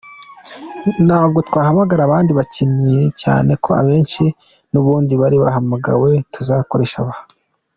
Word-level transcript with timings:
Ntabwo 1.05 1.37
twahamagara 1.47 2.01
abandi 2.05 2.31
bakinnyi 2.39 2.97
cyane 3.21 3.51
ko 3.63 3.69
abenshi 3.81 4.23
n’ubundi 4.71 5.13
bari 5.21 5.37
bahamagawe, 5.43 6.09
tuzakoresha 6.33 6.95
aba. 7.03 7.15